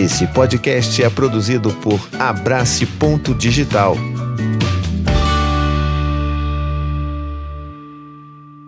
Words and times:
Esse 0.00 0.28
podcast 0.28 1.02
é 1.02 1.10
produzido 1.10 1.74
por 1.78 1.98
Abrace 2.20 2.86
Ponto 2.86 3.34
Digital. 3.34 3.96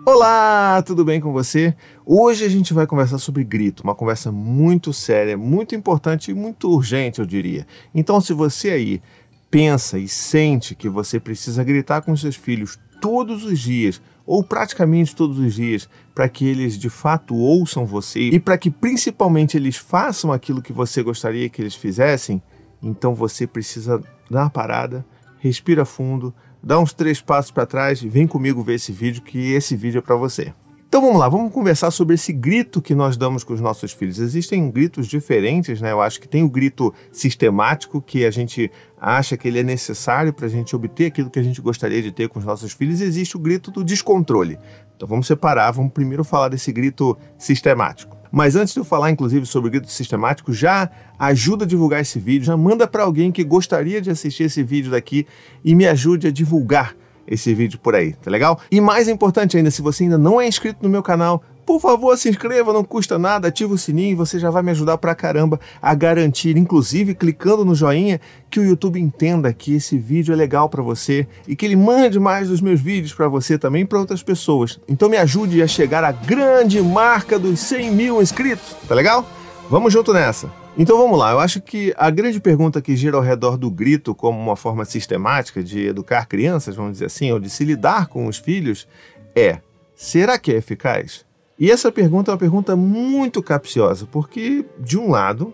Olá, 0.05 0.83
tudo 0.85 1.05
bem 1.05 1.21
com 1.21 1.31
você? 1.31 1.73
Hoje 2.05 2.43
a 2.43 2.49
gente 2.49 2.73
vai 2.73 2.85
conversar 2.85 3.17
sobre 3.17 3.45
grito, 3.45 3.81
uma 3.81 3.95
conversa 3.95 4.29
muito 4.29 4.91
séria, 4.91 5.37
muito 5.37 5.73
importante 5.73 6.31
e 6.31 6.33
muito 6.33 6.69
urgente, 6.69 7.19
eu 7.19 7.25
diria. 7.25 7.65
Então, 7.95 8.19
se 8.19 8.33
você 8.33 8.71
aí 8.71 9.01
pensa 9.49 9.97
e 9.97 10.09
sente 10.09 10.75
que 10.75 10.89
você 10.89 11.17
precisa 11.17 11.63
gritar 11.63 12.01
com 12.01 12.13
seus 12.13 12.35
filhos 12.35 12.77
todos 12.99 13.45
os 13.45 13.57
dias, 13.57 14.01
ou 14.25 14.43
praticamente 14.43 15.15
todos 15.15 15.39
os 15.39 15.53
dias, 15.53 15.89
para 16.13 16.27
que 16.27 16.45
eles 16.45 16.77
de 16.77 16.89
fato 16.89 17.35
ouçam 17.35 17.85
você 17.85 18.19
e 18.19 18.39
para 18.39 18.57
que 18.57 18.69
principalmente 18.69 19.57
eles 19.57 19.77
façam 19.77 20.31
aquilo 20.31 20.61
que 20.61 20.73
você 20.73 21.01
gostaria 21.01 21.49
que 21.49 21.61
eles 21.61 21.75
fizessem, 21.75 22.41
então 22.81 23.15
você 23.15 23.47
precisa 23.47 24.01
dar 24.29 24.43
uma 24.43 24.49
parada, 24.49 25.05
respira 25.39 25.85
fundo, 25.85 26.33
dá 26.61 26.79
uns 26.79 26.93
três 26.93 27.21
passos 27.21 27.51
para 27.51 27.65
trás 27.65 28.01
e 28.01 28.09
vem 28.09 28.27
comigo 28.27 28.63
ver 28.63 28.75
esse 28.75 28.91
vídeo, 28.91 29.21
que 29.21 29.51
esse 29.53 29.75
vídeo 29.75 29.99
é 29.99 30.01
para 30.01 30.15
você. 30.15 30.53
Então 30.91 30.99
vamos 30.99 31.19
lá, 31.19 31.29
vamos 31.29 31.53
conversar 31.53 31.89
sobre 31.89 32.15
esse 32.15 32.33
grito 32.33 32.81
que 32.81 32.93
nós 32.93 33.15
damos 33.15 33.45
com 33.45 33.53
os 33.53 33.61
nossos 33.61 33.93
filhos. 33.93 34.19
Existem 34.19 34.69
gritos 34.69 35.07
diferentes, 35.07 35.79
né? 35.79 35.93
Eu 35.93 36.01
acho 36.01 36.19
que 36.19 36.27
tem 36.27 36.43
o 36.43 36.49
grito 36.49 36.93
sistemático, 37.13 38.01
que 38.01 38.25
a 38.25 38.29
gente 38.29 38.69
acha 38.99 39.37
que 39.37 39.47
ele 39.47 39.59
é 39.59 39.63
necessário 39.63 40.33
para 40.33 40.47
a 40.47 40.49
gente 40.49 40.75
obter 40.75 41.05
aquilo 41.05 41.29
que 41.29 41.39
a 41.39 41.43
gente 41.43 41.61
gostaria 41.61 42.01
de 42.01 42.11
ter 42.11 42.27
com 42.27 42.39
os 42.39 42.43
nossos 42.43 42.73
filhos, 42.73 42.99
e 42.99 43.05
existe 43.05 43.37
o 43.37 43.39
grito 43.39 43.71
do 43.71 43.85
descontrole. 43.85 44.59
Então 44.93 45.07
vamos 45.07 45.27
separar, 45.27 45.71
vamos 45.71 45.93
primeiro 45.93 46.25
falar 46.25 46.49
desse 46.49 46.73
grito 46.73 47.17
sistemático. 47.37 48.17
Mas 48.29 48.57
antes 48.57 48.73
de 48.73 48.81
eu 48.81 48.83
falar, 48.83 49.11
inclusive, 49.11 49.45
sobre 49.45 49.69
o 49.69 49.71
grito 49.71 49.89
sistemático, 49.89 50.51
já 50.51 50.91
ajuda 51.17 51.63
a 51.63 51.67
divulgar 51.67 52.01
esse 52.01 52.19
vídeo, 52.19 52.43
já 52.43 52.57
manda 52.57 52.85
para 52.85 53.03
alguém 53.03 53.31
que 53.31 53.45
gostaria 53.45 54.01
de 54.01 54.09
assistir 54.09 54.43
esse 54.43 54.61
vídeo 54.61 54.91
daqui 54.91 55.25
e 55.63 55.73
me 55.73 55.87
ajude 55.87 56.27
a 56.27 56.31
divulgar 56.31 56.97
esse 57.31 57.53
vídeo 57.53 57.79
por 57.79 57.95
aí, 57.95 58.13
tá 58.13 58.29
legal? 58.29 58.59
E 58.69 58.81
mais 58.81 59.07
importante 59.07 59.55
ainda, 59.57 59.71
se 59.71 59.81
você 59.81 60.03
ainda 60.03 60.17
não 60.17 60.39
é 60.39 60.47
inscrito 60.47 60.79
no 60.83 60.89
meu 60.89 61.01
canal, 61.01 61.41
por 61.65 61.79
favor, 61.79 62.17
se 62.17 62.27
inscreva, 62.27 62.73
não 62.73 62.83
custa 62.83 63.17
nada, 63.17 63.47
ativa 63.47 63.73
o 63.73 63.77
sininho, 63.77 64.17
você 64.17 64.37
já 64.37 64.49
vai 64.49 64.61
me 64.61 64.71
ajudar 64.71 64.97
pra 64.97 65.15
caramba 65.15 65.59
a 65.81 65.93
garantir, 65.93 66.57
inclusive 66.57 67.15
clicando 67.15 67.63
no 67.63 67.73
joinha, 67.73 68.19
que 68.49 68.59
o 68.59 68.65
YouTube 68.65 68.99
entenda 68.99 69.53
que 69.53 69.75
esse 69.75 69.97
vídeo 69.97 70.33
é 70.33 70.35
legal 70.35 70.67
para 70.67 70.83
você 70.83 71.25
e 71.47 71.55
que 71.55 71.65
ele 71.65 71.77
mande 71.77 72.19
mais 72.19 72.49
dos 72.49 72.59
meus 72.59 72.81
vídeos 72.81 73.13
para 73.13 73.29
você 73.29 73.57
também 73.57 73.85
para 73.85 73.99
outras 73.99 74.21
pessoas. 74.21 74.79
Então 74.87 75.07
me 75.07 75.17
ajude 75.17 75.61
a 75.61 75.67
chegar 75.67 76.03
à 76.03 76.11
grande 76.11 76.81
marca 76.81 77.39
dos 77.39 77.59
100 77.61 77.91
mil 77.91 78.21
inscritos, 78.21 78.75
tá 78.87 78.93
legal? 78.93 79.25
Vamos 79.69 79.93
junto 79.93 80.11
nessa! 80.11 80.60
Então 80.77 80.97
vamos 80.97 81.19
lá, 81.19 81.31
eu 81.31 81.39
acho 81.39 81.61
que 81.61 81.93
a 81.97 82.09
grande 82.09 82.39
pergunta 82.39 82.81
que 82.81 82.95
gira 82.95 83.17
ao 83.17 83.21
redor 83.21 83.57
do 83.57 83.69
grito 83.69 84.15
como 84.15 84.39
uma 84.39 84.55
forma 84.55 84.85
sistemática 84.85 85.61
de 85.61 85.85
educar 85.85 86.25
crianças, 86.25 86.75
vamos 86.75 86.93
dizer 86.93 87.05
assim, 87.05 87.29
ou 87.31 87.39
de 87.39 87.49
se 87.49 87.65
lidar 87.65 88.07
com 88.07 88.25
os 88.25 88.37
filhos, 88.37 88.87
é: 89.35 89.59
será 89.93 90.39
que 90.39 90.51
é 90.51 90.55
eficaz? 90.55 91.25
E 91.59 91.69
essa 91.69 91.91
pergunta 91.91 92.31
é 92.31 92.33
uma 92.33 92.39
pergunta 92.39 92.75
muito 92.75 93.43
capciosa, 93.43 94.07
porque, 94.09 94.65
de 94.79 94.97
um 94.97 95.11
lado, 95.11 95.53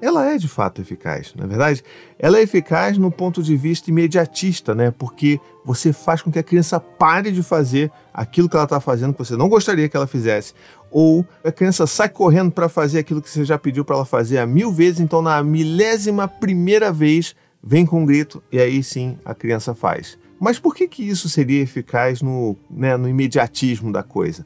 ela 0.00 0.30
é 0.30 0.36
de 0.36 0.48
fato 0.48 0.80
eficaz, 0.80 1.32
na 1.34 1.44
é 1.44 1.46
verdade? 1.46 1.82
Ela 2.18 2.38
é 2.38 2.42
eficaz 2.42 2.98
no 2.98 3.10
ponto 3.10 3.42
de 3.42 3.56
vista 3.56 3.90
imediatista, 3.90 4.74
né? 4.74 4.90
Porque 4.90 5.40
você 5.64 5.92
faz 5.92 6.20
com 6.20 6.30
que 6.30 6.38
a 6.38 6.42
criança 6.42 6.78
pare 6.78 7.30
de 7.30 7.42
fazer 7.42 7.90
aquilo 8.12 8.48
que 8.48 8.56
ela 8.56 8.64
está 8.64 8.80
fazendo 8.80 9.12
que 9.12 9.18
você 9.18 9.36
não 9.36 9.48
gostaria 9.48 9.88
que 9.88 9.96
ela 9.96 10.06
fizesse, 10.06 10.52
ou 10.90 11.26
a 11.42 11.50
criança 11.50 11.86
sai 11.86 12.08
correndo 12.08 12.52
para 12.52 12.68
fazer 12.68 12.98
aquilo 12.98 13.22
que 13.22 13.30
você 13.30 13.44
já 13.44 13.58
pediu 13.58 13.84
para 13.84 13.96
ela 13.96 14.04
fazer 14.04 14.38
há 14.38 14.46
mil 14.46 14.72
vezes, 14.72 15.00
então 15.00 15.22
na 15.22 15.42
milésima 15.42 16.28
primeira 16.28 16.92
vez 16.92 17.34
vem 17.62 17.86
com 17.86 18.02
um 18.02 18.06
grito 18.06 18.42
e 18.52 18.60
aí 18.60 18.82
sim 18.82 19.18
a 19.24 19.34
criança 19.34 19.74
faz. 19.74 20.18
Mas 20.38 20.58
por 20.58 20.74
que, 20.74 20.86
que 20.86 21.02
isso 21.02 21.28
seria 21.28 21.62
eficaz 21.62 22.20
no, 22.20 22.56
né, 22.70 22.96
no 22.96 23.08
imediatismo 23.08 23.90
da 23.90 24.02
coisa? 24.02 24.44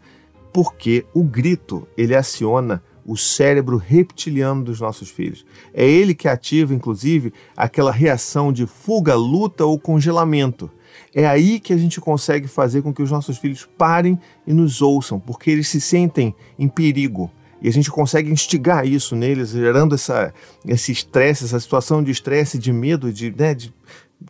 Porque 0.52 1.04
o 1.12 1.24
grito 1.24 1.86
ele 1.96 2.14
aciona 2.14 2.82
o 3.08 3.16
cérebro 3.16 3.78
reptiliano 3.78 4.62
dos 4.62 4.80
nossos 4.82 5.08
filhos. 5.08 5.46
É 5.72 5.82
ele 5.82 6.14
que 6.14 6.28
ativa, 6.28 6.74
inclusive, 6.74 7.32
aquela 7.56 7.90
reação 7.90 8.52
de 8.52 8.66
fuga, 8.66 9.14
luta 9.14 9.64
ou 9.64 9.78
congelamento. 9.78 10.70
É 11.14 11.26
aí 11.26 11.58
que 11.58 11.72
a 11.72 11.76
gente 11.78 12.02
consegue 12.02 12.46
fazer 12.46 12.82
com 12.82 12.92
que 12.92 13.02
os 13.02 13.10
nossos 13.10 13.38
filhos 13.38 13.66
parem 13.78 14.20
e 14.46 14.52
nos 14.52 14.82
ouçam, 14.82 15.18
porque 15.18 15.50
eles 15.50 15.68
se 15.68 15.80
sentem 15.80 16.34
em 16.58 16.68
perigo. 16.68 17.30
E 17.62 17.68
a 17.68 17.72
gente 17.72 17.90
consegue 17.90 18.30
instigar 18.30 18.86
isso 18.86 19.16
neles, 19.16 19.50
gerando 19.50 19.94
essa, 19.94 20.34
esse 20.66 20.92
estresse, 20.92 21.46
essa 21.46 21.58
situação 21.58 22.04
de 22.04 22.10
estresse, 22.10 22.58
de 22.58 22.70
medo, 22.74 23.10
de, 23.10 23.34
né, 23.34 23.54
de 23.54 23.72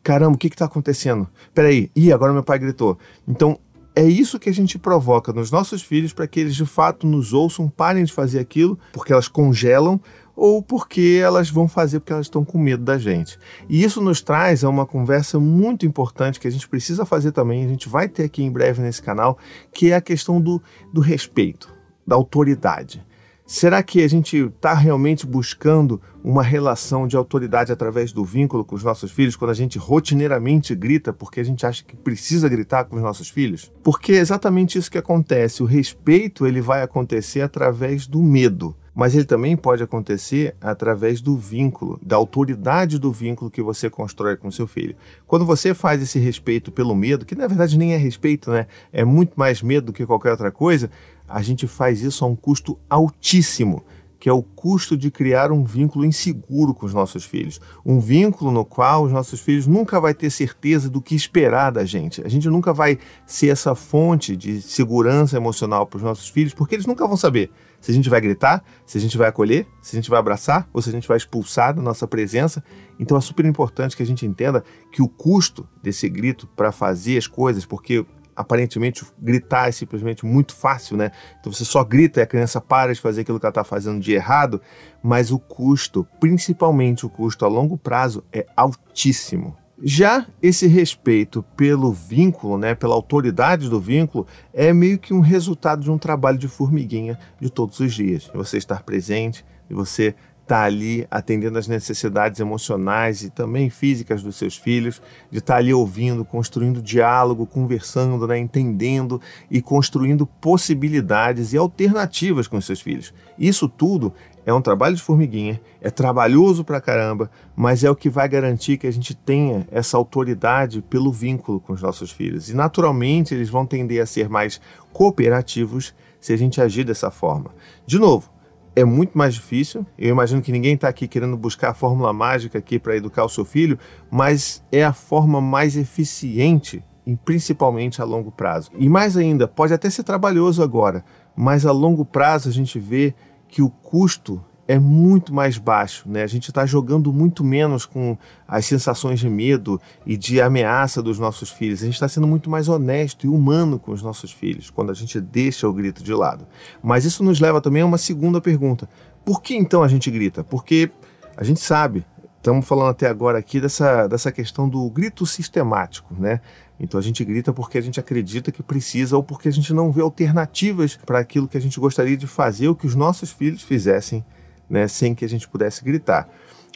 caramba, 0.05 0.37
o 0.37 0.39
que 0.39 0.47
está 0.47 0.67
acontecendo? 0.67 1.29
Peraí, 1.53 1.91
ih, 1.97 2.13
agora 2.13 2.33
meu 2.33 2.45
pai 2.45 2.61
gritou. 2.61 2.97
Então, 3.27 3.59
é 3.99 4.05
isso 4.05 4.39
que 4.39 4.49
a 4.49 4.55
gente 4.55 4.79
provoca 4.79 5.33
nos 5.33 5.51
nossos 5.51 5.83
filhos 5.83 6.13
para 6.13 6.29
que 6.29 6.39
eles 6.39 6.55
de 6.55 6.65
fato 6.65 7.05
nos 7.05 7.33
ouçam, 7.33 7.69
parem 7.69 8.05
de 8.05 8.13
fazer 8.13 8.39
aquilo, 8.39 8.79
porque 8.93 9.13
elas 9.13 9.27
congelam 9.27 10.01
ou 10.37 10.63
porque 10.63 11.19
elas 11.21 11.51
vão 11.51 11.67
fazer 11.67 11.99
porque 11.99 12.13
elas 12.13 12.27
estão 12.27 12.45
com 12.45 12.59
medo 12.59 12.85
da 12.85 12.97
gente. 12.97 13.37
E 13.69 13.83
isso 13.83 14.01
nos 14.01 14.23
traz 14.23 14.63
a 14.63 14.69
uma 14.69 14.87
conversa 14.87 15.41
muito 15.41 15.85
importante 15.85 16.39
que 16.39 16.47
a 16.47 16.51
gente 16.51 16.69
precisa 16.69 17.05
fazer 17.05 17.33
também, 17.33 17.65
a 17.65 17.69
gente 17.69 17.89
vai 17.89 18.09
ter 18.09 18.23
aqui 18.23 18.41
em 18.41 18.53
breve 18.53 18.81
nesse 18.81 19.03
canal, 19.03 19.37
que 19.75 19.91
é 19.91 19.97
a 19.97 20.01
questão 20.01 20.41
do, 20.41 20.63
do 20.93 21.01
respeito, 21.01 21.69
da 22.07 22.15
autoridade. 22.15 23.05
Será 23.51 23.83
que 23.83 24.03
a 24.03 24.09
gente 24.09 24.37
está 24.37 24.75
realmente 24.75 25.27
buscando 25.27 26.03
uma 26.23 26.43
relação 26.43 27.09
de 27.09 27.17
autoridade 27.17 27.73
através 27.73 28.13
do 28.13 28.23
vínculo 28.23 28.63
com 28.63 28.77
os 28.77 28.85
nossos 28.85 29.11
filhos 29.11 29.37
quando 29.37 29.53
a 29.53 29.55
gente 29.55 29.79
rotineiramente 29.79 30.75
grita 30.75 31.15
porque 31.15 31.41
a 31.41 31.45
gente 31.45 31.65
acha 31.65 31.83
que 31.83 31.97
precisa 31.97 32.47
gritar 32.47 32.85
com 32.85 32.97
os 32.97 33.03
nossos 33.03 33.31
filhos? 33.31 33.73
Porque 33.83 34.13
é 34.13 34.17
exatamente 34.17 34.77
isso 34.77 34.91
que 34.91 34.99
acontece. 34.99 35.63
O 35.63 35.67
respeito 35.67 36.47
ele 36.47 36.61
vai 36.61 36.83
acontecer 36.83 37.41
através 37.41 38.07
do 38.07 38.23
medo 38.23 38.77
mas 38.99 39.15
ele 39.15 39.25
também 39.25 39.57
pode 39.57 39.81
acontecer 39.81 40.57
através 40.61 41.21
do 41.21 41.37
vínculo, 41.37 42.01
da 42.03 42.17
autoridade 42.17 42.99
do 42.99 43.13
vínculo 43.13 43.49
que 43.49 43.63
você 43.63 43.89
constrói 43.89 44.37
com 44.37 44.51
seu 44.51 44.67
filho. 44.67 44.97
Quando 45.25 45.47
você 45.47 45.73
faz 45.73 46.03
esse 46.03 46.19
respeito 46.19 46.73
pelo 46.73 46.97
medo, 46.97 47.25
que 47.25 47.37
na 47.37 47.47
verdade 47.47 47.79
nem 47.79 47.95
é 47.95 47.97
respeito, 47.97 48.51
né? 48.51 48.67
É 48.93 49.05
muito 49.05 49.35
mais 49.37 49.63
medo 49.63 49.87
do 49.87 49.93
que 49.93 50.05
qualquer 50.05 50.33
outra 50.33 50.51
coisa, 50.51 50.91
a 51.29 51.41
gente 51.43 51.69
faz 51.69 52.03
isso 52.03 52.25
a 52.25 52.27
um 52.29 52.35
custo 52.35 52.77
altíssimo 52.91 53.85
que 54.19 54.29
é 54.29 54.33
o 54.33 54.43
custo 54.43 54.97
de 54.97 55.13
criar 55.13 55.53
um 55.53 55.63
vínculo 55.63 56.05
inseguro 56.05 56.75
com 56.75 56.85
os 56.85 56.93
nossos 56.93 57.25
filhos. 57.25 57.61
Um 57.87 58.01
vínculo 58.01 58.51
no 58.51 58.65
qual 58.65 59.05
os 59.05 59.13
nossos 59.13 59.39
filhos 59.39 59.65
nunca 59.65 60.01
vai 60.01 60.13
ter 60.13 60.29
certeza 60.29 60.91
do 60.91 61.01
que 61.01 61.15
esperar 61.15 61.71
da 61.71 61.85
gente. 61.85 62.21
A 62.27 62.29
gente 62.29 62.49
nunca 62.49 62.73
vai 62.73 62.99
ser 63.25 63.51
essa 63.51 63.77
fonte 63.77 64.37
de 64.37 64.61
segurança 64.61 65.37
emocional 65.37 65.87
para 65.87 65.99
os 65.99 66.03
nossos 66.03 66.29
filhos, 66.29 66.53
porque 66.53 66.75
eles 66.75 66.85
nunca 66.85 67.07
vão 67.07 67.17
saber 67.17 67.49
se 67.81 67.91
a 67.91 67.95
gente 67.95 68.09
vai 68.09 68.21
gritar, 68.21 68.65
se 68.85 68.99
a 68.99 69.01
gente 69.01 69.17
vai 69.17 69.29
acolher, 69.29 69.67
se 69.81 69.97
a 69.97 69.99
gente 69.99 70.11
vai 70.11 70.19
abraçar 70.19 70.69
ou 70.73 70.83
se 70.83 70.89
a 70.89 70.93
gente 70.93 71.07
vai 71.07 71.17
expulsar 71.17 71.75
da 71.75 71.83
nossa 71.83 72.07
presença. 72.07 72.63
Então 72.99 73.17
é 73.17 73.21
super 73.21 73.45
importante 73.45 73.97
que 73.97 74.03
a 74.03 74.07
gente 74.07 74.27
entenda 74.27 74.65
que 74.93 75.03
o 75.03 75.09
custo 75.09 75.69
desse 75.83 76.09
grito 76.09 76.47
para 76.57 76.73
fazer 76.73 77.17
as 77.17 77.27
coisas, 77.27 77.65
porque 77.65 78.05
aparentemente 78.35 79.05
gritar 79.19 79.69
é 79.69 79.73
simplesmente 79.73 80.25
muito 80.25 80.55
fácil, 80.55 80.97
né? 80.97 81.11
Então 81.41 81.53
você 81.53 81.65
só 81.65 81.83
grita 81.83 82.21
e 82.21 82.23
a 82.23 82.27
criança 82.27 82.61
para 82.61 82.95
de 82.95 83.01
fazer 83.01 83.23
aquilo 83.23 83.41
que 83.41 83.45
ela 83.45 83.51
está 83.51 83.65
fazendo 83.65 84.01
de 84.01 84.13
errado, 84.13 84.61
mas 85.03 85.33
o 85.33 85.39
custo, 85.39 86.07
principalmente 86.21 87.05
o 87.05 87.11
custo 87.11 87.45
a 87.45 87.49
longo 87.49 87.77
prazo, 87.77 88.25
é 88.33 88.47
altíssimo. 88.57 89.57
Já 89.83 90.27
esse 90.43 90.67
respeito 90.67 91.45
pelo 91.57 91.93
vínculo, 91.93 92.59
né, 92.59 92.75
pela 92.75 92.95
autoridade 92.95 93.69
do 93.69 93.81
vínculo, 93.81 94.27
é 94.53 94.73
meio 94.73 94.99
que 94.99 95.15
um 95.15 95.21
resultado 95.21 95.83
de 95.83 95.91
um 95.91 95.99
trabalho 95.99 96.37
de 96.37 96.49
formiguinha 96.49 97.19
de 97.41 97.49
todos 97.49 97.79
os 97.79 97.95
dias. 97.95 98.25
De 98.25 98.37
você 98.37 98.59
estar 98.59 98.83
presente, 98.83 99.45
de 99.69 99.75
você 99.75 100.17
estar 100.49 100.61
tá 100.61 100.65
ali 100.65 101.07
atendendo 101.11 101.59
às 101.59 101.69
necessidades 101.69 102.41
emocionais 102.41 103.23
e 103.23 103.29
também 103.29 103.69
físicas 103.69 104.23
dos 104.23 104.37
seus 104.37 104.57
filhos, 104.57 105.03
de 105.31 105.39
estar 105.39 105.55
tá 105.55 105.59
ali 105.59 105.75
ouvindo, 105.75 106.25
construindo 106.25 106.81
diálogo, 106.81 107.47
conversando, 107.47 108.27
né, 108.27 108.39
entendendo 108.39 109.21
e 109.51 109.61
construindo 109.61 110.27
possibilidades 110.27 111.53
e 111.53 111.59
alternativas 111.59 112.49
com 112.49 112.57
os 112.57 112.65
seus 112.65 112.81
filhos. 112.81 113.13
Isso 113.39 113.69
tudo 113.69 114.13
é 114.47 114.53
um 114.55 114.63
trabalho 114.63 114.97
de 114.97 115.03
formiguinha, 115.03 115.61
é 115.83 115.91
trabalhoso 115.91 116.65
pra 116.65 116.81
caramba, 116.81 117.31
mas 117.55 117.85
é 117.85 117.91
o 117.91 117.95
que 117.95 118.09
vai 118.09 118.27
garantir 118.27 118.79
que 118.79 118.87
a 118.87 118.91
gente 118.91 119.15
tenha 119.15 119.69
essa 119.71 119.99
autoridade 119.99 120.81
pelo 120.81 121.13
vínculo 121.13 121.61
com 121.61 121.75
os 121.75 121.83
nossos 121.83 122.11
filhos. 122.11 122.49
E 122.49 122.55
naturalmente 122.55 123.35
eles 123.35 123.51
vão 123.51 123.67
tender 123.67 124.03
a 124.03 124.07
ser 124.07 124.31
mais 124.31 124.59
cooperativos 124.95 125.95
se 126.19 126.33
a 126.33 126.37
gente 126.39 126.63
agir 126.63 126.85
dessa 126.85 127.11
forma. 127.11 127.51
De 127.87 127.99
novo, 127.99 128.31
é 128.79 128.85
muito 128.85 129.19
mais 129.19 129.35
difícil. 129.35 129.85
Eu 129.99 130.11
imagino 130.11 130.41
que 130.41 130.53
ninguém 130.53 130.75
está 130.75 130.89
aqui 130.89 131.09
querendo 131.09 131.37
buscar 131.37 131.71
a 131.71 131.75
fórmula 131.75 132.13
mágica 132.13 132.59
aqui 132.59 132.79
para 132.79 132.97
educar 132.97 133.25
o 133.25 133.29
seu 133.29 133.45
filho, 133.45 133.79
mas 134.09 134.63
é 134.71 134.85
a 134.85 134.93
forma 134.93 135.41
mais 135.41 135.77
eficiente 135.77 136.85
e 137.05 137.17
principalmente 137.17 138.01
a 138.01 138.05
longo 138.05 138.31
prazo. 138.31 138.71
E 138.79 138.89
mais 138.89 139.17
ainda, 139.17 139.49
pode 139.49 139.75
até 139.75 139.91
ser 139.91 140.05
trabalhoso 140.05 140.63
agora, 140.63 141.05
mas 141.35 141.67
a 141.67 141.73
longo 141.73 142.05
prazo 142.05 142.49
a 142.49 142.53
gente 142.53 142.79
vê 142.79 143.15
que 143.49 143.63
o 143.63 143.69
custo 143.69 144.45
é 144.69 144.79
muito 144.79 145.33
mais 145.33 145.57
baixo, 145.57 146.07
né? 146.07 146.23
A 146.23 146.27
gente 146.27 146.51
está 146.51 146.67
jogando 146.67 147.11
muito 147.11 147.43
menos 147.43 147.87
com 147.87 148.19
as 148.47 148.67
sensações 148.67 149.19
de 149.19 149.29
medo 149.29 149.81
e 150.05 150.15
de 150.15 150.43
ameaça 150.43 151.03
dos 151.03 151.19
nossos 151.19 151.51
filhos. 151.51 151.81
A 151.81 151.87
gente 151.87 151.95
está 151.95 152.07
sendo 152.07 152.27
muito 152.27 152.51
mais 152.51 152.69
honesto 152.69 153.25
e 153.25 153.31
humano 153.31 153.79
com 153.79 153.93
os 153.93 154.03
nossos 154.03 154.31
filhos 154.31 154.69
quando 154.69 154.91
a 154.91 154.95
gente 154.95 155.19
deixa 155.19 155.67
o 155.67 155.73
grito 155.73 156.05
de 156.05 156.13
lado. 156.13 156.47
Mas 156.83 157.07
isso 157.07 157.25
nos 157.25 157.41
leva 157.41 157.63
também 157.63 157.81
a 157.81 157.87
uma 157.87 157.97
segunda 157.97 158.43
pergunta: 158.43 158.87
por 159.25 159.41
que 159.41 159.57
então 159.57 159.83
a 159.83 159.89
gente 159.89 160.11
grita? 160.11 160.45
Porque 160.45 160.91
a 161.35 161.43
gente 161.43 161.61
sabe, 161.61 162.05
estamos 162.37 162.69
falando 162.69 162.91
até 162.91 163.09
agora 163.09 163.39
aqui 163.39 163.63
dessa, 163.63 164.07
dessa 164.07 164.31
questão 164.31 164.69
do 164.69 164.91
grito 164.91 165.25
sistemático, 165.25 166.15
né? 166.19 166.43
Então 166.79 167.01
a 167.01 167.03
gente 167.03 167.25
grita 167.25 167.55
porque 167.55 167.79
a 167.79 167.81
gente 167.81 167.99
acredita 167.99 168.53
que 168.53 168.63
precisa 168.63 169.17
ou 169.17 169.23
porque 169.23 169.49
a 169.49 169.53
gente 169.53 169.73
não 169.73 169.91
vê 169.91 170.03
alternativas 170.03 170.99
para 171.07 171.19
aquilo 171.19 171.49
que 171.49 171.57
a 171.57 171.61
gente 171.61 171.81
gostaria 171.81 172.19
de 172.19 172.27
fazer 172.27 172.69
ou 172.69 172.75
que 172.75 172.87
os 172.87 172.95
nossos 172.95 173.33
filhos 173.33 173.63
fizessem, 173.63 174.23
né, 174.69 174.89
sem 174.89 175.15
que 175.15 175.25
a 175.25 175.29
gente 175.29 175.49
pudesse 175.49 175.85
gritar. 175.85 176.29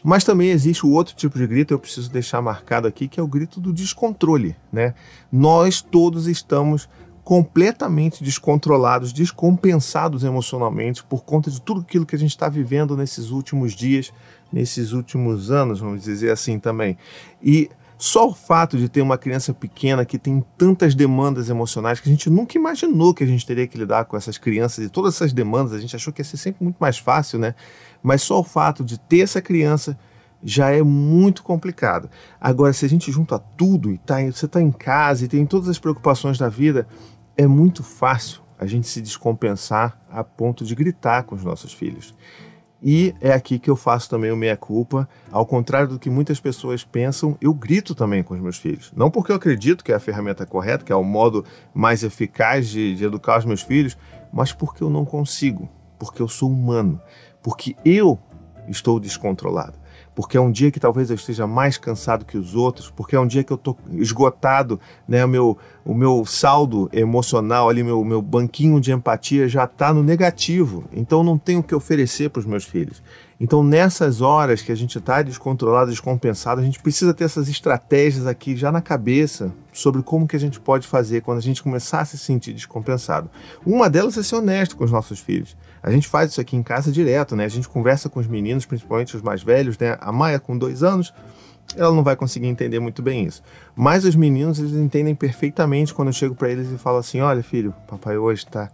Mas 0.03 0.25
também 0.25 0.51
existe 0.51 0.85
o 0.85 0.91
outro 0.91 1.15
tipo 1.15 1.39
de 1.39 1.47
grito, 1.47 1.73
eu 1.73 1.79
preciso 1.79 2.11
deixar 2.11 2.43
marcado 2.43 2.89
aqui, 2.89 3.07
que 3.07 3.21
é 3.21 3.23
o 3.23 3.27
grito 3.27 3.61
do 3.61 3.73
descontrole, 3.73 4.57
né? 4.73 4.95
Nós 5.31 5.81
todos 5.81 6.27
estamos 6.27 6.89
completamente 7.23 8.25
descontrolados, 8.25 9.13
descompensados 9.13 10.25
emocionalmente 10.25 11.05
por 11.05 11.23
conta 11.23 11.51
de 11.51 11.61
tudo 11.61 11.83
aquilo 11.83 12.05
que 12.05 12.17
a 12.17 12.19
gente 12.19 12.31
está 12.31 12.49
vivendo 12.49 12.97
nesses 12.97 13.31
últimos 13.31 13.75
dias, 13.75 14.13
nesses 14.53 14.91
últimos 14.91 15.51
anos, 15.51 15.79
vamos 15.79 16.03
dizer 16.03 16.33
assim 16.33 16.59
também. 16.59 16.99
E 17.41 17.71
só 18.03 18.27
o 18.27 18.35
fato 18.35 18.77
de 18.77 18.89
ter 18.89 19.01
uma 19.01 19.17
criança 19.17 19.55
pequena 19.55 20.05
que 20.05 20.19
tem 20.19 20.45
tantas 20.59 20.93
demandas 20.93 21.49
emocionais 21.49 22.01
que 22.01 22.09
a 22.09 22.11
gente 22.11 22.29
nunca 22.29 22.59
imaginou 22.59 23.15
que 23.15 23.23
a 23.23 23.27
gente 23.29 23.47
teria 23.47 23.65
que 23.65 23.79
lidar 23.79 24.07
com 24.07 24.17
essas 24.17 24.37
crianças 24.37 24.85
e 24.85 24.89
todas 24.89 25.15
essas 25.15 25.33
demandas, 25.33 25.73
a 25.73 25.79
gente 25.79 25.95
achou 25.95 26.13
que 26.13 26.21
ia 26.21 26.25
ser 26.25 26.37
sempre 26.37 26.65
muito 26.65 26.79
mais 26.81 26.99
fácil, 26.99 27.39
né? 27.39 27.55
Mas 28.03 28.21
só 28.23 28.41
o 28.41 28.43
fato 28.43 28.85
de 28.85 28.99
ter 28.99 29.21
essa 29.21 29.41
criança 29.41 29.97
já 30.43 30.73
é 30.73 30.83
muito 30.83 31.45
complicado. 31.45 32.11
Agora, 32.41 32.73
se 32.73 32.85
a 32.85 32.89
gente 32.89 33.13
junta 33.13 33.39
tudo 33.39 33.93
e 33.93 33.99
tá, 33.99 34.17
você 34.21 34.47
está 34.47 34.61
em 34.61 34.73
casa 34.73 35.25
e 35.25 35.29
tem 35.29 35.47
todas 35.47 35.69
as 35.69 35.79
preocupações 35.79 36.37
da 36.37 36.49
vida, 36.49 36.89
é 37.37 37.47
muito 37.47 37.85
fácil 37.85 38.43
a 38.59 38.67
gente 38.67 38.89
se 38.89 39.01
descompensar 39.01 39.97
a 40.11 40.25
ponto 40.25 40.65
de 40.65 40.75
gritar 40.75 41.23
com 41.23 41.37
os 41.37 41.45
nossos 41.45 41.73
filhos. 41.73 42.13
E 42.83 43.15
é 43.21 43.33
aqui 43.33 43.61
que 43.61 43.71
eu 43.71 43.77
faço 43.77 44.11
também 44.11 44.33
o 44.33 44.37
meia-culpa. 44.37 45.09
Ao 45.31 45.47
contrário 45.47 45.89
do 45.89 45.99
que 45.99 46.11
muitas 46.11 46.41
pessoas 46.41 46.83
pensam, 46.83 47.37
eu 47.41 47.55
grito 47.55 47.95
também 47.95 48.23
com 48.23 48.35
os 48.35 48.41
meus 48.41 48.59
filhos. 48.59 48.93
Não 48.97 49.11
porque 49.11 49.31
eu 49.31 49.37
acredito 49.37 49.85
que 49.85 49.93
é 49.93 49.95
a 49.95 50.01
ferramenta 50.01 50.45
correta, 50.45 50.85
que 50.85 50.93
é 50.93 50.97
o 50.97 51.05
modo 51.05 51.45
mais 51.73 52.03
eficaz 52.03 52.69
de, 52.69 52.97
de 52.97 53.05
educar 53.05 53.39
os 53.39 53.45
meus 53.45 53.63
filhos, 53.63 53.97
mas 54.33 54.53
porque 54.53 54.83
eu 54.83 54.91
não 54.91 55.05
consigo, 55.05 55.69
porque 55.99 56.21
eu 56.21 56.29
sou 56.29 56.51
humano, 56.51 57.01
porque 57.41 57.77
eu 57.85 58.19
estou 58.69 58.99
descontrolado 58.99 59.82
porque 60.15 60.37
é 60.37 60.41
um 60.41 60.51
dia 60.51 60.71
que 60.71 60.79
talvez 60.79 61.11
eu 61.11 61.17
esteja 61.17 61.47
mais 61.47 61.79
cansado 61.79 62.25
que 62.25 62.37
os 62.37 62.55
outros, 62.55 62.91
porque 62.91 63.17
é 63.17 63.21
um 63.21 63.27
dia 63.27 63.43
que 63.43 63.53
eu 63.53 63.57
estou 63.57 63.77
esgotado, 63.93 64.79
né? 65.09 65.25
O 65.25 65.29
meu, 65.29 65.59
o 65.85 65.95
meu 65.95 66.25
saldo 66.27 66.89
emocional 66.93 67.69
ali, 67.69 67.83
meu, 67.83 68.05
meu 68.05 68.21
banquinho 68.21 68.81
de 68.81 68.93
empatia 68.93 69.49
já 69.49 69.65
está 69.65 69.93
no 69.93 70.03
negativo. 70.03 70.85
Então 70.93 71.25
não 71.25 71.39
tenho 71.39 71.61
o 71.61 71.63
que 71.63 71.75
oferecer 71.75 72.31
para 72.31 72.41
os 72.41 72.47
meus 72.47 72.65
filhos. 72.65 73.03
Então 73.41 73.65
nessas 73.65 74.21
horas 74.21 74.63
que 74.63 74.71
a 74.71 74.75
gente 74.75 74.99
está 74.99 75.23
descontrolado, 75.23 75.91
descompensado, 75.91 76.61
a 76.61 76.65
gente 76.65 76.81
precisa 76.81 77.13
ter 77.15 77.25
essas 77.25 77.49
estratégias 77.49 78.27
aqui 78.27 78.55
já 78.55 78.71
na 78.71 78.81
cabeça 78.81 79.53
sobre 79.73 80.03
como 80.03 80.29
que 80.29 80.37
a 80.37 80.41
gente 80.41 80.61
pode 80.61 80.87
fazer 80.87 81.23
quando 81.23 81.39
a 81.39 81.43
gente 81.43 81.63
começar 81.63 82.01
a 82.01 82.05
se 82.05 82.19
sentir 82.19 82.53
descompensado. 82.53 83.31
Uma 83.65 83.89
delas 83.89 84.17
é 84.19 84.23
ser 84.23 84.37
honesto 84.37 84.77
com 84.77 84.85
os 84.85 84.93
nossos 84.93 85.19
filhos. 85.19 85.57
A 85.83 85.91
gente 85.91 86.07
faz 86.07 86.31
isso 86.31 86.41
aqui 86.41 86.57
em 86.57 86.63
casa 86.63 86.93
direto, 86.93 87.35
né? 87.35 87.45
A 87.45 87.49
gente 87.49 87.69
conversa 87.69 88.09
com 88.09 88.21
os 88.21 88.27
meninos, 88.27 88.65
principalmente 88.65 89.17
os 89.17 89.23
mais 89.23 89.43
velhos, 89.43 89.77
né? 89.79 89.97
A 90.01 90.13
Maia 90.13 90.39
com 90.39 90.57
dois 90.57 90.83
anos, 90.83 91.13
ela 91.77 91.95
não 91.95 92.05
vai 92.05 92.15
conseguir 92.15 92.47
entender 92.47 92.79
muito 92.79 93.03
bem 93.03 93.25
isso. 93.25 93.43
Mas 93.75 94.05
os 94.05 94.15
meninos, 94.15 94.59
eles 94.59 94.73
entendem 94.73 95.15
perfeitamente 95.15 95.93
quando 95.93 96.09
eu 96.09 96.13
chego 96.13 96.35
para 96.35 96.51
eles 96.51 96.71
e 96.71 96.79
falo 96.79 96.99
assim: 96.99 97.21
olha, 97.21 97.43
filho, 97.43 97.75
papai 97.89 98.17
hoje 98.17 98.45
está 98.45 98.71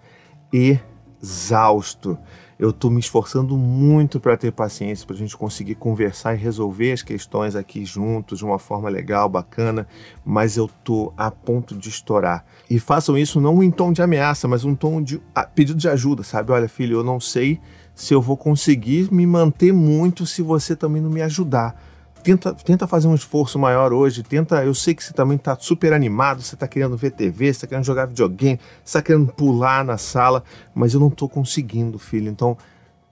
exausto 0.52 2.18
eu 2.58 2.70
estou 2.70 2.90
me 2.90 2.98
esforçando 2.98 3.56
muito 3.56 4.18
para 4.18 4.36
ter 4.36 4.50
paciência, 4.50 5.06
para 5.06 5.14
a 5.14 5.18
gente 5.18 5.36
conseguir 5.36 5.76
conversar 5.76 6.34
e 6.34 6.38
resolver 6.38 6.92
as 6.92 7.02
questões 7.02 7.54
aqui 7.54 7.84
juntos 7.84 8.38
de 8.38 8.44
uma 8.44 8.58
forma 8.58 8.88
legal, 8.88 9.28
bacana, 9.28 9.86
mas 10.24 10.56
eu 10.56 10.66
estou 10.66 11.14
a 11.16 11.30
ponto 11.30 11.76
de 11.76 11.88
estourar. 11.88 12.44
E 12.68 12.80
façam 12.80 13.16
isso 13.16 13.40
não 13.40 13.62
em 13.62 13.70
tom 13.70 13.92
de 13.92 14.02
ameaça, 14.02 14.48
mas 14.48 14.64
um 14.64 14.74
tom 14.74 15.00
de 15.00 15.20
pedido 15.54 15.78
de 15.78 15.88
ajuda, 15.88 16.24
sabe? 16.24 16.50
Olha, 16.50 16.68
filho, 16.68 16.98
eu 16.98 17.04
não 17.04 17.20
sei 17.20 17.60
se 17.94 18.12
eu 18.12 18.20
vou 18.20 18.36
conseguir 18.36 19.12
me 19.12 19.26
manter 19.26 19.72
muito 19.72 20.26
se 20.26 20.42
você 20.42 20.74
também 20.74 21.00
não 21.00 21.10
me 21.10 21.22
ajudar 21.22 21.80
tenta, 22.22 22.54
tenta 22.54 22.86
fazer 22.86 23.08
um 23.08 23.14
esforço 23.14 23.58
maior 23.58 23.92
hoje, 23.92 24.22
tenta, 24.22 24.64
eu 24.64 24.74
sei 24.74 24.94
que 24.94 25.02
você 25.02 25.12
também 25.12 25.36
está 25.36 25.56
super 25.58 25.92
animado, 25.92 26.42
você 26.42 26.54
está 26.54 26.68
querendo 26.68 26.96
ver 26.96 27.12
TV, 27.12 27.46
você 27.46 27.50
está 27.50 27.66
querendo 27.66 27.84
jogar 27.84 28.06
videogame, 28.06 28.58
você 28.84 28.98
está 28.98 29.02
querendo 29.02 29.32
pular 29.32 29.84
na 29.84 29.96
sala, 29.96 30.42
mas 30.74 30.94
eu 30.94 31.00
não 31.00 31.08
estou 31.08 31.28
conseguindo, 31.28 31.98
filho, 31.98 32.28
então 32.28 32.56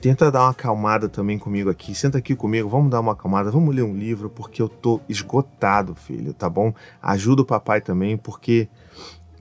tenta 0.01 0.31
dar 0.31 0.43
uma 0.43 0.51
acalmada 0.51 1.09
também 1.09 1.39
comigo 1.39 1.71
aqui, 1.71 1.95
senta 1.95 2.19
aqui 2.19 2.37
comigo, 2.37 2.69
vamos 2.69 2.91
dar 2.91 3.01
uma 3.01 3.13
acalmada, 3.13 3.51
vamos 3.51 3.75
ler 3.75 3.83
um 3.83 3.97
livro, 3.97 4.29
porque 4.29 4.61
eu 4.61 4.69
tô 4.69 5.01
esgotado, 5.09 5.95
filho, 5.95 6.35
tá 6.35 6.49
bom? 6.49 6.73
Ajuda 7.03 7.43
o 7.43 7.47
papai 7.47 7.81
também, 7.81 8.17
porque 8.17 8.69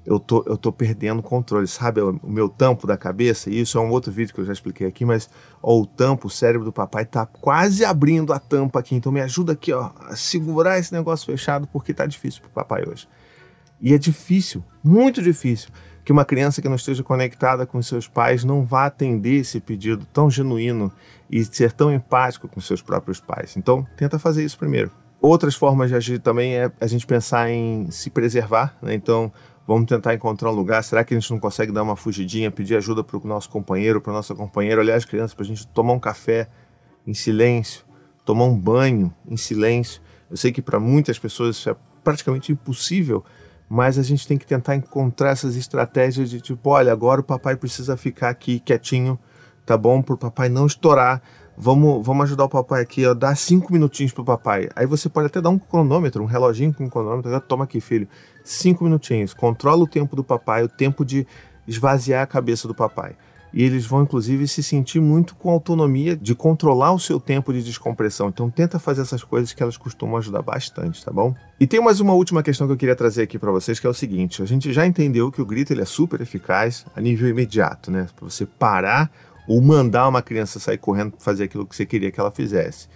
eu 0.06 0.20
tô, 0.20 0.44
eu 0.46 0.56
tô 0.56 0.72
perdendo 0.72 1.22
controle, 1.24 1.68
sabe? 1.68 2.00
O 2.02 2.20
meu 2.24 2.48
tampo 2.48 2.86
da 2.86 2.96
cabeça, 2.96 3.50
isso 3.50 3.78
é 3.78 3.82
um 3.82 3.90
outro 3.90 4.12
vídeo 4.12 4.34
que 4.34 4.40
eu 4.40 4.46
já 4.46 4.54
expliquei 4.54 4.86
aqui, 4.86 5.04
mas 5.04 5.30
ó, 5.62 5.80
o 5.80 5.86
tampo, 5.86 6.28
o 6.28 6.30
cérebro 6.30 6.64
do 6.64 6.72
papai 6.72 7.06
tá 7.06 7.26
quase 7.26 7.84
abrindo 7.84 8.32
a 8.32 8.40
tampa 8.40 8.80
aqui, 8.80 8.96
então 8.96 9.12
me 9.12 9.22
ajuda 9.22 9.54
aqui, 9.54 9.74
ó, 9.74 9.92
a 10.08 10.16
segurar 10.16 10.78
esse 10.78 10.94
negócio 10.94 11.26
fechado, 11.26 11.68
porque 11.68 11.94
tá 11.94 12.06
difícil 12.06 12.42
pro 12.42 12.52
papai 12.52 12.84
hoje. 12.88 13.08
E 13.82 13.94
é 13.94 13.98
difícil, 13.98 14.64
muito 14.84 15.22
difícil, 15.22 15.70
que 16.04 16.12
uma 16.12 16.24
criança 16.24 16.62
que 16.62 16.70
não 16.70 16.76
esteja 16.76 17.04
conectada 17.04 17.66
com 17.66 17.82
seus 17.82 18.08
pais 18.08 18.44
não 18.44 18.64
vá 18.64 18.86
atender 18.86 19.40
esse 19.40 19.60
pedido 19.60 20.06
tão 20.14 20.30
genuíno 20.30 20.92
e 21.30 21.44
ser 21.44 21.72
tão 21.72 21.92
empático 21.92 22.48
com 22.48 22.62
seus 22.62 22.82
próprios 22.82 23.20
pais. 23.20 23.58
Então, 23.58 23.86
tenta 23.98 24.20
fazer 24.20 24.46
isso 24.46 24.58
primeiro. 24.58 24.92
Outras 25.20 25.56
formas 25.56 25.90
de 25.90 25.96
agir 25.96 26.20
também 26.20 26.56
é 26.56 26.72
a 26.80 26.86
gente 26.86 27.08
pensar 27.08 27.50
em 27.50 27.90
se 27.90 28.12
preservar, 28.12 28.78
né? 28.80 28.94
Então, 28.94 29.34
Vamos 29.68 29.88
tentar 29.88 30.14
encontrar 30.14 30.52
um 30.52 30.54
lugar. 30.54 30.84
Será 30.84 31.04
que 31.04 31.14
a 31.14 31.20
gente 31.20 31.32
não 31.32 31.40
consegue 31.40 31.72
dar 31.72 31.82
uma 31.82 31.96
fugidinha, 31.96 32.52
pedir 32.52 32.76
ajuda 32.76 33.04
para 33.04 33.18
o 33.18 33.28
nosso 33.28 33.50
companheiro, 33.50 34.00
para 34.00 34.14
nossa 34.14 34.36
companheira, 34.36 34.80
olhar 34.80 34.96
as 34.96 35.06
crianças, 35.06 35.34
para 35.34 35.44
a 35.44 35.48
gente 35.48 35.68
tomar 35.68 35.94
um 35.94 36.00
café 36.00 36.48
em 37.06 37.14
silêncio, 37.14 37.84
tomar 38.24 38.46
um 38.46 38.58
banho 38.58 39.14
em 39.28 39.38
silêncio. 39.38 40.02
Eu 40.30 40.38
sei 40.38 40.52
que 40.52 40.62
para 40.62 40.80
muitas 40.80 41.18
pessoas 41.18 41.56
isso 41.56 41.70
é 41.70 41.76
praticamente 42.04 42.52
impossível, 42.52 43.24
mas 43.68 43.98
a 43.98 44.04
gente 44.04 44.28
tem 44.28 44.38
que 44.38 44.46
tentar 44.46 44.76
encontrar 44.76 45.32
essas 45.32 45.56
estratégias 45.56 46.30
de 46.30 46.40
tipo, 46.40 46.70
olha, 46.70 46.92
agora 46.92 47.22
o 47.22 47.24
papai 47.24 47.56
precisa 47.56 47.98
ficar 47.98 48.30
aqui 48.30 48.60
quietinho, 48.60 49.18
tá 49.66 49.76
bom? 49.76 50.02
Para 50.02 50.14
o 50.14 50.18
papai 50.18 50.48
não 50.48 50.68
estourar 50.68 51.22
vamos, 51.58 52.06
vamos 52.06 52.26
ajudar 52.26 52.46
o 52.46 52.50
papai 52.50 52.82
aqui, 52.82 53.06
ó, 53.06 53.14
dá 53.14 53.34
cinco 53.36 53.72
minutinhos 53.72 54.12
pro 54.12 54.24
papai. 54.24 54.70
Aí 54.76 54.86
você 54.86 55.10
pode 55.10 55.28
até 55.28 55.42
dar 55.42 55.50
um 55.50 55.60
cronômetro, 55.60 56.24
um 56.24 56.26
reloginho 56.26 56.74
com 56.74 56.86
um 56.86 56.90
cronômetro, 56.90 57.40
toma 57.42 57.64
aqui, 57.64 57.80
filho, 57.80 58.08
cinco 58.46 58.84
minutinhos, 58.84 59.34
controla 59.34 59.84
o 59.84 59.88
tempo 59.88 60.16
do 60.16 60.24
papai, 60.24 60.64
o 60.64 60.70
tempo 60.70 61.04
de 61.04 61.28
esvaziar 61.68 62.24
a 62.24 62.28
cabeça 62.28 62.68
do 62.68 62.76
papai. 62.76 63.16
E 63.56 63.64
eles 63.64 63.86
vão, 63.86 64.04
inclusive, 64.04 64.46
se 64.50 64.62
sentir 64.62 65.00
muito 65.00 65.34
com 65.36 65.50
autonomia 65.50 66.14
de 66.14 66.36
controlar 66.36 66.92
o 66.92 67.00
seu 67.00 67.22
tempo 67.22 67.54
de 67.54 67.64
descompressão. 67.64 68.28
Então, 68.28 68.50
tenta 68.50 68.78
fazer 68.78 69.02
essas 69.02 69.24
coisas 69.24 69.54
que 69.54 69.64
elas 69.64 69.78
costumam 69.78 70.18
ajudar 70.18 70.42
bastante, 70.42 71.04
tá 71.04 71.10
bom? 71.10 71.34
E 71.58 71.66
tem 71.66 71.82
mais 71.82 72.02
uma 72.02 72.14
última 72.14 72.44
questão 72.44 72.68
que 72.68 72.74
eu 72.74 72.78
queria 72.78 72.98
trazer 72.98 73.22
aqui 73.22 73.40
para 73.40 73.52
vocês, 73.52 73.80
que 73.80 73.88
é 73.88 73.90
o 73.90 73.94
seguinte: 73.94 74.42
a 74.42 74.46
gente 74.46 74.74
já 74.74 74.86
entendeu 74.86 75.32
que 75.32 75.42
o 75.42 75.46
grito 75.46 75.72
ele 75.72 75.82
é 75.82 75.86
super 75.86 76.20
eficaz 76.20 76.86
a 76.94 77.00
nível 77.00 77.30
imediato, 77.30 77.90
né? 77.90 78.08
Para 78.14 78.30
você 78.30 78.46
parar 78.46 79.10
ou 79.48 79.62
mandar 79.62 80.10
uma 80.10 80.22
criança 80.22 80.60
sair 80.60 80.78
correndo 80.78 81.14
fazer 81.18 81.46
aquilo 81.46 81.66
que 81.66 81.76
você 81.76 81.86
queria 81.86 82.12
que 82.12 82.20
ela 82.20 82.32
fizesse. 82.32 82.90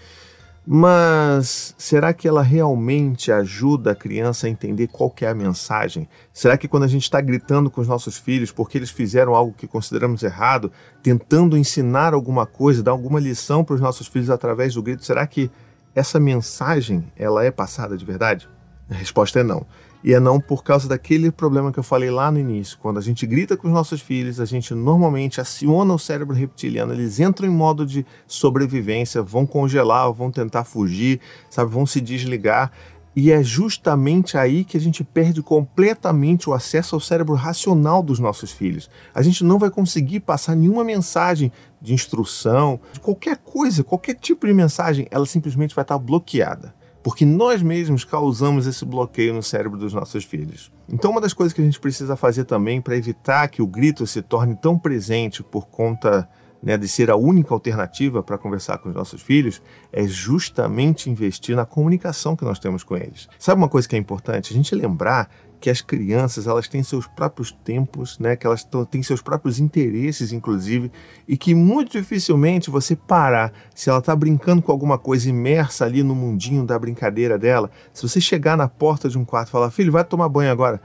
Mas 0.71 1.73
será 1.79 2.13
que 2.13 2.27
ela 2.27 2.43
realmente 2.43 3.31
ajuda 3.31 3.89
a 3.89 3.95
criança 3.95 4.45
a 4.45 4.49
entender 4.51 4.85
qual 4.85 5.11
é 5.19 5.25
a 5.25 5.33
mensagem? 5.33 6.07
Será 6.31 6.59
que 6.59 6.67
quando 6.67 6.83
a 6.83 6.87
gente 6.87 7.01
está 7.01 7.19
gritando 7.19 7.71
com 7.71 7.81
os 7.81 7.87
nossos 7.87 8.19
filhos 8.19 8.51
porque 8.51 8.77
eles 8.77 8.91
fizeram 8.91 9.33
algo 9.33 9.51
que 9.51 9.67
consideramos 9.67 10.21
errado, 10.21 10.71
tentando 11.01 11.57
ensinar 11.57 12.13
alguma 12.13 12.45
coisa, 12.45 12.83
dar 12.83 12.91
alguma 12.91 13.19
lição 13.19 13.63
para 13.63 13.73
os 13.73 13.81
nossos 13.81 14.05
filhos 14.05 14.29
através 14.29 14.75
do 14.75 14.83
grito, 14.83 15.03
será 15.03 15.25
que 15.25 15.49
essa 15.95 16.19
mensagem 16.19 17.11
ela 17.15 17.43
é 17.43 17.49
passada 17.49 17.97
de 17.97 18.05
verdade? 18.05 18.47
A 18.91 18.93
resposta 18.93 19.39
é 19.39 19.43
não. 19.43 19.65
E 20.03 20.13
é 20.13 20.19
não 20.19 20.39
por 20.39 20.63
causa 20.63 20.87
daquele 20.87 21.29
problema 21.29 21.71
que 21.73 21.79
eu 21.79 21.83
falei 21.83 22.09
lá 22.09 22.31
no 22.31 22.39
início. 22.39 22.77
Quando 22.81 22.97
a 22.97 23.01
gente 23.01 23.27
grita 23.27 23.57
com 23.57 23.67
os 23.67 23.73
nossos 23.73 23.99
filhos, 23.99 24.39
a 24.39 24.45
gente 24.45 24.73
normalmente 24.73 25.41
aciona 25.41 25.93
o 25.93 25.99
cérebro 25.99 26.33
reptiliano, 26.35 26.93
eles 26.93 27.19
entram 27.19 27.47
em 27.47 27.51
modo 27.51 27.85
de 27.85 28.05
sobrevivência, 28.25 29.21
vão 29.21 29.45
congelar, 29.45 30.11
vão 30.13 30.31
tentar 30.31 30.63
fugir, 30.63 31.19
sabe, 31.49 31.71
vão 31.71 31.85
se 31.85 31.99
desligar. 31.99 32.71
E 33.15 33.31
é 33.31 33.43
justamente 33.43 34.37
aí 34.37 34.63
que 34.63 34.77
a 34.77 34.79
gente 34.79 35.03
perde 35.03 35.41
completamente 35.41 36.49
o 36.49 36.53
acesso 36.53 36.95
ao 36.95 37.01
cérebro 37.01 37.35
racional 37.35 38.01
dos 38.01 38.19
nossos 38.19 38.51
filhos. 38.51 38.89
A 39.13 39.21
gente 39.21 39.43
não 39.43 39.59
vai 39.59 39.69
conseguir 39.69 40.21
passar 40.21 40.55
nenhuma 40.55 40.85
mensagem 40.85 41.51
de 41.81 41.93
instrução, 41.93 42.79
de 42.93 42.99
qualquer 43.01 43.37
coisa, 43.37 43.83
qualquer 43.83 44.13
tipo 44.13 44.47
de 44.47 44.53
mensagem, 44.53 45.07
ela 45.11 45.25
simplesmente 45.25 45.75
vai 45.75 45.83
estar 45.83 45.97
bloqueada. 45.97 46.73
Porque 47.09 47.25
nós 47.25 47.63
mesmos 47.63 48.05
causamos 48.05 48.67
esse 48.67 48.85
bloqueio 48.85 49.33
no 49.33 49.41
cérebro 49.41 49.79
dos 49.79 49.91
nossos 49.95 50.23
filhos. 50.23 50.71
Então, 50.87 51.09
uma 51.09 51.19
das 51.19 51.33
coisas 51.33 51.53
que 51.53 51.59
a 51.59 51.65
gente 51.65 51.79
precisa 51.79 52.15
fazer 52.15 52.43
também 52.43 52.79
para 52.79 52.95
evitar 52.95 53.47
que 53.47 53.63
o 53.63 53.67
grito 53.67 54.05
se 54.05 54.21
torne 54.21 54.55
tão 54.55 54.77
presente 54.77 55.41
por 55.41 55.65
conta 55.65 56.29
né, 56.61 56.77
de 56.77 56.87
ser 56.87 57.09
a 57.09 57.15
única 57.15 57.51
alternativa 57.51 58.21
para 58.21 58.37
conversar 58.37 58.77
com 58.77 58.89
os 58.89 58.95
nossos 58.95 59.23
filhos, 59.23 59.59
é 59.91 60.05
justamente 60.05 61.09
investir 61.09 61.55
na 61.55 61.65
comunicação 61.65 62.35
que 62.35 62.45
nós 62.45 62.59
temos 62.59 62.83
com 62.83 62.95
eles. 62.95 63.27
Sabe 63.39 63.59
uma 63.59 63.69
coisa 63.69 63.89
que 63.89 63.95
é 63.95 63.99
importante? 63.99 64.53
A 64.53 64.55
gente 64.55 64.75
lembrar 64.75 65.31
que 65.59 65.69
as 65.69 65.81
crianças 65.81 66.47
elas 66.47 66.67
têm 66.67 66.81
seus 66.81 67.05
próprios 67.05 67.51
tempos, 67.51 68.17
né? 68.17 68.35
Que 68.35 68.47
elas 68.47 68.67
têm 68.89 69.03
seus 69.03 69.21
próprios 69.21 69.59
interesses, 69.59 70.31
inclusive, 70.31 70.91
e 71.27 71.37
que 71.37 71.53
muito 71.53 71.91
dificilmente 71.91 72.69
você 72.69 72.95
parar 72.95 73.51
se 73.75 73.89
ela 73.89 73.99
está 73.99 74.15
brincando 74.15 74.61
com 74.61 74.71
alguma 74.71 74.97
coisa 74.97 75.29
imersa 75.29 75.85
ali 75.85 76.01
no 76.01 76.15
mundinho 76.15 76.65
da 76.65 76.79
brincadeira 76.79 77.37
dela. 77.37 77.69
Se 77.93 78.07
você 78.07 78.21
chegar 78.21 78.55
na 78.55 78.67
porta 78.67 79.09
de 79.09 79.17
um 79.17 79.25
quarto 79.25 79.49
e 79.49 79.51
falar, 79.51 79.69
filho, 79.71 79.91
vai 79.91 80.03
tomar 80.03 80.29
banho 80.29 80.51
agora, 80.51 80.81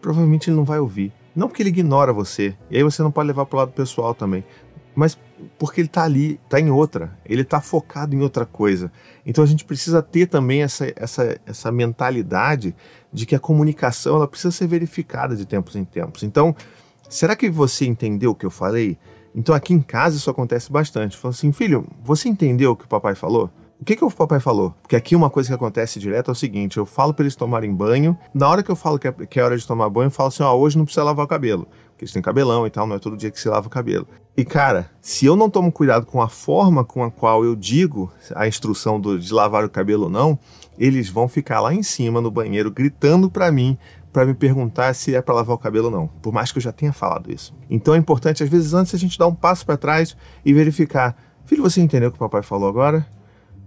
provavelmente 0.00 0.48
ele 0.48 0.56
não 0.56 0.64
vai 0.64 0.78
ouvir. 0.78 1.12
Não 1.34 1.48
porque 1.48 1.62
ele 1.62 1.70
ignora 1.70 2.12
você, 2.12 2.54
e 2.70 2.76
aí 2.76 2.82
você 2.82 3.02
não 3.02 3.10
pode 3.10 3.26
levar 3.26 3.46
para 3.46 3.56
o 3.56 3.58
lado 3.60 3.72
pessoal 3.72 4.14
também, 4.14 4.44
mas 4.94 5.18
porque 5.58 5.80
ele 5.80 5.88
está 5.88 6.04
ali, 6.04 6.38
está 6.44 6.60
em 6.60 6.70
outra, 6.70 7.18
ele 7.24 7.42
está 7.42 7.60
focado 7.60 8.14
em 8.14 8.20
outra 8.20 8.44
coisa. 8.44 8.92
Então 9.24 9.42
a 9.42 9.46
gente 9.46 9.64
precisa 9.64 10.02
ter 10.02 10.26
também 10.26 10.62
essa, 10.62 10.92
essa, 10.94 11.40
essa 11.46 11.72
mentalidade 11.72 12.74
de 13.12 13.26
que 13.26 13.34
a 13.34 13.38
comunicação 13.38 14.16
ela 14.16 14.28
precisa 14.28 14.50
ser 14.50 14.66
verificada 14.66 15.36
de 15.36 15.44
tempos 15.44 15.76
em 15.76 15.84
tempos. 15.84 16.22
Então, 16.22 16.54
será 17.08 17.36
que 17.36 17.50
você 17.50 17.84
entendeu 17.84 18.30
o 18.30 18.34
que 18.34 18.46
eu 18.46 18.50
falei? 18.50 18.98
Então 19.34 19.54
aqui 19.54 19.72
em 19.72 19.80
casa 19.80 20.16
isso 20.16 20.30
acontece 20.30 20.70
bastante. 20.70 21.16
Falo 21.16 21.32
assim, 21.32 21.52
filho, 21.52 21.86
você 22.02 22.28
entendeu 22.28 22.72
o 22.72 22.76
que 22.76 22.84
o 22.84 22.88
papai 22.88 23.14
falou? 23.14 23.50
O 23.82 23.84
que, 23.84 23.96
que 23.96 24.04
o 24.04 24.10
papai 24.12 24.38
falou? 24.38 24.72
Porque 24.80 24.94
aqui 24.94 25.16
uma 25.16 25.28
coisa 25.28 25.48
que 25.48 25.54
acontece 25.56 25.98
direto 25.98 26.30
é 26.30 26.32
o 26.32 26.36
seguinte: 26.36 26.76
eu 26.76 26.86
falo 26.86 27.12
para 27.12 27.24
eles 27.24 27.34
tomarem 27.34 27.74
banho. 27.74 28.16
Na 28.32 28.48
hora 28.48 28.62
que 28.62 28.70
eu 28.70 28.76
falo 28.76 28.96
que 28.96 29.08
é, 29.08 29.12
que 29.12 29.40
é 29.40 29.42
hora 29.42 29.58
de 29.58 29.66
tomar 29.66 29.90
banho, 29.90 30.06
eu 30.06 30.10
falo 30.12 30.28
assim: 30.28 30.44
ó, 30.44 30.54
hoje 30.54 30.78
não 30.78 30.84
precisa 30.84 31.02
lavar 31.02 31.24
o 31.24 31.28
cabelo. 31.28 31.66
Porque 31.88 32.04
eles 32.04 32.12
têm 32.12 32.22
cabelão 32.22 32.64
e 32.64 32.70
tal, 32.70 32.86
não 32.86 32.94
é 32.94 33.00
todo 33.00 33.16
dia 33.16 33.28
que 33.28 33.40
se 33.40 33.48
lava 33.48 33.66
o 33.66 33.70
cabelo. 33.70 34.06
E 34.36 34.44
cara, 34.44 34.88
se 35.00 35.26
eu 35.26 35.34
não 35.34 35.50
tomo 35.50 35.72
cuidado 35.72 36.06
com 36.06 36.22
a 36.22 36.28
forma 36.28 36.84
com 36.84 37.02
a 37.02 37.10
qual 37.10 37.44
eu 37.44 37.56
digo 37.56 38.08
a 38.36 38.46
instrução 38.46 39.00
do, 39.00 39.18
de 39.18 39.34
lavar 39.34 39.64
o 39.64 39.68
cabelo 39.68 40.04
ou 40.04 40.08
não, 40.08 40.38
eles 40.78 41.08
vão 41.08 41.26
ficar 41.26 41.60
lá 41.60 41.74
em 41.74 41.82
cima 41.82 42.20
no 42.20 42.30
banheiro 42.30 42.70
gritando 42.70 43.28
para 43.28 43.50
mim 43.50 43.76
para 44.12 44.24
me 44.24 44.32
perguntar 44.32 44.94
se 44.94 45.12
é 45.12 45.20
para 45.20 45.34
lavar 45.34 45.56
o 45.56 45.58
cabelo 45.58 45.86
ou 45.86 45.90
não, 45.90 46.06
por 46.06 46.32
mais 46.32 46.52
que 46.52 46.58
eu 46.58 46.62
já 46.62 46.70
tenha 46.70 46.92
falado 46.92 47.32
isso. 47.32 47.52
Então 47.68 47.94
é 47.94 47.98
importante, 47.98 48.44
às 48.44 48.48
vezes, 48.48 48.74
antes 48.74 48.94
a 48.94 48.98
gente 48.98 49.18
dar 49.18 49.26
um 49.26 49.34
passo 49.34 49.66
para 49.66 49.76
trás 49.76 50.16
e 50.44 50.54
verificar: 50.54 51.16
filho, 51.46 51.64
você 51.64 51.80
entendeu 51.80 52.10
o 52.10 52.12
que 52.12 52.18
o 52.18 52.20
papai 52.20 52.44
falou 52.44 52.68
agora? 52.68 53.04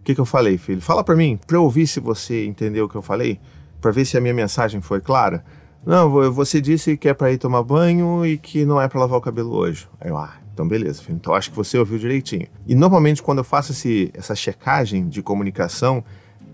Que, 0.05 0.13
que 0.13 0.21
eu 0.21 0.25
falei, 0.25 0.57
filho? 0.57 0.81
Fala 0.81 1.03
para 1.03 1.15
mim, 1.15 1.39
para 1.47 1.57
eu 1.57 1.63
ouvir 1.63 1.87
se 1.87 1.99
você 1.99 2.45
entendeu 2.45 2.85
o 2.85 2.89
que 2.89 2.95
eu 2.95 3.01
falei, 3.01 3.39
para 3.81 3.91
ver 3.91 4.05
se 4.05 4.15
a 4.15 4.21
minha 4.21 4.33
mensagem 4.33 4.79
foi 4.79 5.01
clara. 5.01 5.43
Não, 5.83 6.31
você 6.31 6.61
disse 6.61 6.95
que 6.95 7.09
é 7.09 7.13
para 7.13 7.31
ir 7.31 7.37
tomar 7.37 7.63
banho 7.63 8.25
e 8.25 8.37
que 8.37 8.65
não 8.65 8.79
é 8.79 8.87
para 8.87 8.99
lavar 8.99 9.17
o 9.17 9.21
cabelo 9.21 9.53
hoje. 9.53 9.87
Aí 9.99 10.09
eu, 10.09 10.17
ah, 10.17 10.35
então 10.53 10.67
beleza, 10.67 11.01
filho. 11.01 11.15
Então 11.15 11.33
acho 11.33 11.49
que 11.49 11.55
você 11.55 11.77
ouviu 11.77 11.97
direitinho. 11.97 12.47
E 12.67 12.75
normalmente 12.75 13.21
quando 13.21 13.39
eu 13.39 13.43
faço 13.43 13.71
esse, 13.71 14.11
essa 14.13 14.35
checagem 14.35 15.09
de 15.09 15.23
comunicação, 15.23 16.03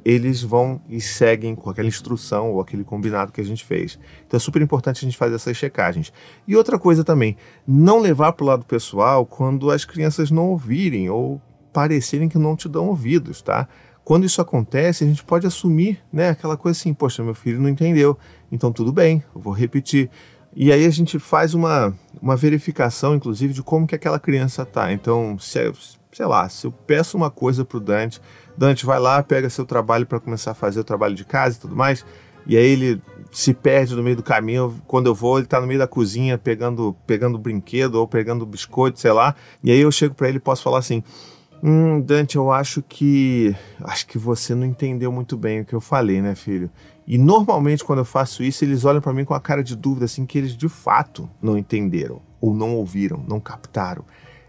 eles 0.03 0.41
vão 0.41 0.81
e 0.89 1.01
seguem 1.01 1.53
com 1.53 1.69
aquela 1.69 1.87
instrução 1.87 2.51
ou 2.51 2.61
aquele 2.61 2.85
combinado 2.85 3.31
que 3.33 3.41
a 3.41 3.45
gente 3.45 3.65
fez. 3.65 3.99
Então 4.25 4.37
é 4.37 4.39
super 4.39 4.61
importante 4.61 5.03
a 5.03 5.05
gente 5.05 5.17
fazer 5.17 5.35
essas 5.35 5.57
checagens. 5.57 6.11
E 6.47 6.55
outra 6.55 6.79
coisa 6.79 7.03
também, 7.03 7.35
não 7.67 7.99
levar 7.99 8.31
para 8.31 8.43
o 8.43 8.47
lado 8.47 8.65
pessoal 8.65 9.25
quando 9.25 9.69
as 9.69 9.83
crianças 9.83 10.31
não 10.31 10.49
ouvirem 10.49 11.09
ou 11.09 11.41
parecerem 11.73 12.29
que 12.29 12.37
não 12.37 12.55
te 12.55 12.67
dão 12.67 12.87
ouvidos, 12.87 13.41
tá? 13.41 13.67
Quando 14.03 14.25
isso 14.25 14.41
acontece, 14.41 15.03
a 15.03 15.07
gente 15.07 15.23
pode 15.23 15.45
assumir, 15.45 15.99
né, 16.11 16.29
aquela 16.29 16.57
coisa 16.57 16.77
assim, 16.77 16.93
poxa, 16.93 17.23
meu 17.23 17.35
filho 17.35 17.61
não 17.61 17.69
entendeu, 17.69 18.17
então 18.51 18.71
tudo 18.71 18.91
bem, 18.91 19.23
eu 19.33 19.39
vou 19.39 19.53
repetir. 19.53 20.09
E 20.53 20.71
aí 20.71 20.85
a 20.85 20.89
gente 20.89 21.17
faz 21.17 21.53
uma, 21.53 21.93
uma 22.21 22.35
verificação, 22.35 23.15
inclusive, 23.15 23.53
de 23.53 23.63
como 23.63 23.87
que 23.87 23.95
aquela 23.95 24.19
criança 24.19 24.65
tá. 24.65 24.91
Então, 24.91 25.37
se, 25.39 25.59
sei 26.11 26.25
lá, 26.25 26.49
se 26.49 26.67
eu 26.67 26.71
peço 26.71 27.15
uma 27.15 27.29
coisa 27.29 27.63
pro 27.63 27.79
Dante, 27.79 28.19
Dante 28.57 28.85
vai 28.85 28.99
lá, 28.99 29.23
pega 29.23 29.49
seu 29.49 29.65
trabalho 29.65 30.05
para 30.05 30.19
começar 30.19 30.51
a 30.51 30.55
fazer 30.55 30.79
o 30.81 30.83
trabalho 30.83 31.15
de 31.15 31.23
casa 31.23 31.55
e 31.55 31.59
tudo 31.61 31.75
mais, 31.75 32.05
e 32.45 32.57
aí 32.57 32.65
ele 32.65 33.01
se 33.31 33.53
perde 33.53 33.95
no 33.95 34.03
meio 34.03 34.15
do 34.15 34.23
caminho. 34.23 34.81
Quando 34.87 35.07
eu 35.07 35.15
vou, 35.15 35.37
ele 35.37 35.45
está 35.45 35.61
no 35.61 35.67
meio 35.67 35.79
da 35.79 35.87
cozinha 35.87 36.37
pegando 36.37 36.95
pegando 37.05 37.37
brinquedo 37.37 37.95
ou 37.95 38.07
pegando 38.07 38.45
biscoito, 38.45 38.99
sei 38.99 39.11
lá. 39.11 39.35
E 39.63 39.71
aí 39.71 39.79
eu 39.79 39.91
chego 39.91 40.15
para 40.15 40.27
ele 40.27 40.37
e 40.37 40.41
posso 40.41 40.63
falar 40.63 40.79
assim: 40.79 41.03
Hum, 41.63 42.01
Dante, 42.01 42.37
eu 42.37 42.51
acho 42.51 42.81
que. 42.81 43.55
Acho 43.83 44.07
que 44.07 44.17
você 44.17 44.55
não 44.55 44.65
entendeu 44.65 45.11
muito 45.11 45.37
bem 45.37 45.61
o 45.61 45.65
que 45.65 45.73
eu 45.73 45.81
falei, 45.81 46.21
né, 46.21 46.33
filho? 46.33 46.71
E 47.05 47.17
normalmente, 47.17 47.83
quando 47.83 47.99
eu 47.99 48.05
faço 48.05 48.41
isso, 48.41 48.65
eles 48.65 48.83
olham 48.83 49.01
para 49.01 49.13
mim 49.13 49.23
com 49.23 49.35
a 49.35 49.39
cara 49.39 49.63
de 49.63 49.75
dúvida, 49.75 50.05
assim, 50.05 50.25
que 50.25 50.37
eles 50.37 50.57
de 50.57 50.67
fato 50.67 51.29
não 51.41 51.57
entenderam, 51.57 52.19
ou 52.39 52.53
não 52.53 52.75
ouviram, 52.75 53.23
não 53.27 53.39
captaram. 53.39 54.03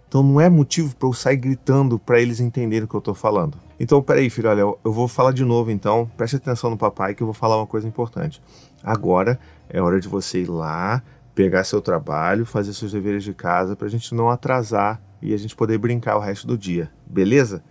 Então 0.09 0.23
não 0.23 0.41
é 0.41 0.49
motivo 0.49 0.95
para 0.95 1.09
eu 1.09 1.13
sair 1.13 1.37
gritando 1.37 1.99
para 1.99 2.21
eles 2.21 2.39
entenderem 2.39 2.85
o 2.85 2.89
que 2.89 2.95
eu 2.95 3.01
tô 3.01 3.15
falando. 3.15 3.57
Então, 3.81 4.03
peraí, 4.03 4.29
filho, 4.29 4.49
olha, 4.51 4.61
eu 4.61 4.93
vou 4.93 5.09
falar 5.09 5.33
de 5.33 5.45
novo 5.45 5.71
então. 5.71 6.11
Preste 6.17 6.37
atenção 6.37 6.71
no 6.71 6.77
papai 6.77 7.15
que 7.15 7.23
eu 7.23 7.27
vou 7.27 7.35
falar 7.35 7.57
uma 7.57 7.67
coisa 7.67 7.89
importante. 7.89 8.43
Agora 8.83 9.39
é 9.71 9.81
hora 9.81 9.99
de 9.99 10.09
você 10.09 10.43
ir 10.43 10.51
lá, 10.51 11.03
pegar 11.35 11.65
seu 11.65 11.81
trabalho, 11.81 12.45
fazer 12.45 12.75
seus 12.75 12.93
deveres 12.93 13.25
de 13.25 13.33
casa, 13.33 13.75
para 13.75 13.87
a 13.87 13.91
gente 13.91 14.15
não 14.15 14.29
atrasar 14.29 15.01
e 15.23 15.33
a 15.33 15.37
gente 15.37 15.55
poder 15.55 15.79
brincar 15.79 16.17
o 16.17 16.21
resto 16.21 16.47
do 16.47 16.59
dia, 16.59 16.91
beleza? 17.07 17.63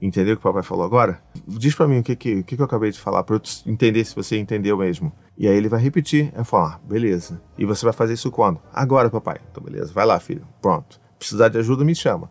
Entendeu 0.00 0.34
o 0.34 0.36
que 0.36 0.40
o 0.40 0.50
papai 0.50 0.64
falou 0.64 0.84
agora? 0.84 1.22
Diz 1.46 1.76
para 1.76 1.86
mim 1.86 2.00
o 2.00 2.02
que, 2.02 2.16
que, 2.16 2.42
que, 2.42 2.60
eu 2.60 2.64
acabei 2.64 2.90
de 2.90 2.98
falar, 2.98 3.22
para 3.22 3.36
eu 3.36 3.42
entender 3.66 4.04
se 4.04 4.14
você 4.16 4.36
entendeu 4.36 4.76
mesmo. 4.76 5.12
E 5.38 5.46
aí 5.46 5.56
ele 5.56 5.68
vai 5.68 5.80
repetir, 5.80 6.32
eu 6.36 6.44
falar, 6.44 6.74
ah, 6.74 6.80
beleza. 6.84 7.40
E 7.56 7.64
você 7.64 7.84
vai 7.84 7.92
fazer 7.92 8.14
isso 8.14 8.28
quando? 8.28 8.60
Agora, 8.72 9.08
papai. 9.08 9.40
Então, 9.48 9.62
beleza, 9.62 9.92
vai 9.92 10.04
lá, 10.04 10.18
filho. 10.18 10.44
Pronto. 10.60 11.00
Precisar 11.18 11.48
de 11.48 11.58
ajuda, 11.58 11.84
me 11.84 11.94
chama. 11.94 12.28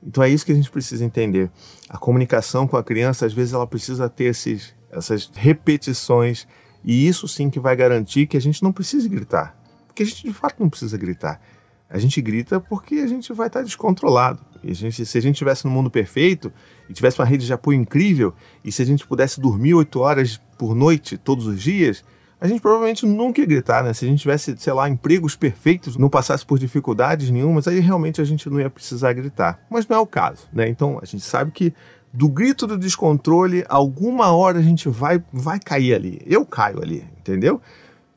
Então 0.00 0.22
é 0.22 0.28
isso 0.28 0.46
que 0.46 0.52
a 0.52 0.54
gente 0.54 0.70
precisa 0.70 1.04
entender. 1.04 1.50
A 1.88 1.98
comunicação 1.98 2.68
com 2.68 2.76
a 2.76 2.84
criança, 2.84 3.26
às 3.26 3.32
vezes, 3.32 3.52
ela 3.52 3.66
precisa 3.66 4.08
ter 4.08 4.26
esses, 4.26 4.72
essas 4.88 5.28
repetições. 5.34 6.46
E 6.84 7.08
isso 7.08 7.26
sim 7.26 7.50
que 7.50 7.58
vai 7.58 7.74
garantir 7.74 8.28
que 8.28 8.36
a 8.36 8.40
gente 8.40 8.62
não 8.62 8.72
precise 8.72 9.08
gritar. 9.08 9.60
Porque 9.88 10.04
a 10.04 10.06
gente 10.06 10.22
de 10.22 10.32
fato 10.32 10.60
não 10.60 10.70
precisa 10.70 10.96
gritar. 10.96 11.40
A 11.90 11.98
gente 11.98 12.20
grita 12.20 12.60
porque 12.60 12.96
a 12.96 13.06
gente 13.06 13.32
vai 13.32 13.46
estar 13.46 13.62
descontrolado. 13.62 14.40
E 14.62 14.70
a 14.70 14.74
gente, 14.74 15.06
se 15.06 15.18
a 15.18 15.22
gente 15.22 15.34
estivesse 15.34 15.64
no 15.64 15.70
mundo 15.70 15.90
perfeito 15.90 16.52
e 16.88 16.92
tivesse 16.92 17.18
uma 17.18 17.26
rede 17.26 17.46
de 17.46 17.52
apoio 17.52 17.80
incrível, 17.80 18.34
e 18.64 18.70
se 18.70 18.82
a 18.82 18.84
gente 18.84 19.06
pudesse 19.06 19.40
dormir 19.40 19.74
oito 19.74 20.00
horas 20.00 20.40
por 20.58 20.74
noite 20.74 21.16
todos 21.16 21.46
os 21.46 21.62
dias, 21.62 22.04
a 22.40 22.46
gente 22.46 22.60
provavelmente 22.60 23.04
nunca 23.04 23.40
ia 23.40 23.46
gritar, 23.46 23.82
né? 23.82 23.92
Se 23.92 24.04
a 24.04 24.08
gente 24.08 24.20
tivesse, 24.20 24.54
sei 24.58 24.72
lá, 24.72 24.88
empregos 24.88 25.34
perfeitos, 25.34 25.96
não 25.96 26.08
passasse 26.08 26.44
por 26.46 26.58
dificuldades 26.58 27.30
nenhumas, 27.30 27.66
aí 27.66 27.80
realmente 27.80 28.20
a 28.20 28.24
gente 28.24 28.48
não 28.48 28.60
ia 28.60 28.70
precisar 28.70 29.12
gritar. 29.12 29.60
Mas 29.68 29.88
não 29.88 29.96
é 29.96 30.00
o 30.00 30.06
caso, 30.06 30.46
né? 30.52 30.68
Então 30.68 30.98
a 31.02 31.04
gente 31.04 31.24
sabe 31.24 31.50
que 31.50 31.72
do 32.12 32.28
grito 32.28 32.66
do 32.66 32.78
descontrole, 32.78 33.64
alguma 33.68 34.32
hora 34.32 34.58
a 34.58 34.62
gente 34.62 34.88
vai, 34.88 35.22
vai 35.32 35.58
cair 35.58 35.94
ali. 35.94 36.20
Eu 36.26 36.46
caio 36.46 36.80
ali, 36.80 37.04
entendeu? 37.18 37.60